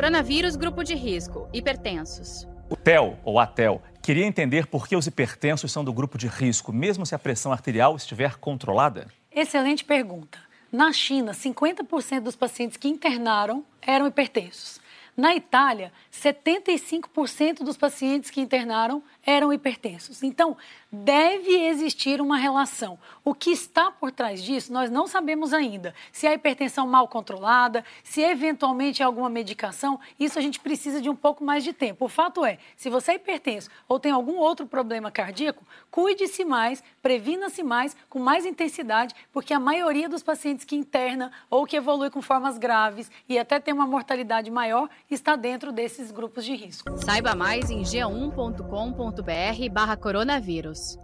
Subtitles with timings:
[0.00, 2.48] Coronavírus, grupo de risco, hipertensos.
[2.70, 6.72] O TEL, ou ATEL, queria entender por que os hipertensos são do grupo de risco,
[6.72, 9.08] mesmo se a pressão arterial estiver controlada?
[9.30, 10.38] Excelente pergunta.
[10.72, 14.80] Na China, 50% dos pacientes que internaram eram hipertensos.
[15.20, 20.22] Na Itália, 75% dos pacientes que internaram eram hipertensos.
[20.22, 20.56] Então,
[20.90, 22.98] deve existir uma relação.
[23.22, 25.94] O que está por trás disso, nós não sabemos ainda.
[26.10, 31.02] Se é a hipertensão mal controlada, se eventualmente é alguma medicação, isso a gente precisa
[31.02, 32.06] de um pouco mais de tempo.
[32.06, 36.82] O fato é, se você é hipertenso ou tem algum outro problema cardíaco, cuide-se mais,
[37.02, 42.08] previna-se mais, com mais intensidade, porque a maioria dos pacientes que interna ou que evolui
[42.08, 46.96] com formas graves e até tem uma mortalidade maior está dentro desses grupos de risco.
[46.98, 50.98] Saiba mais em g1.com.br barra coronavírus.